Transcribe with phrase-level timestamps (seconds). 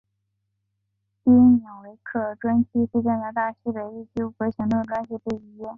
[1.25, 5.61] 因纽维克专区是加拿大西北地区五个行政专区之一。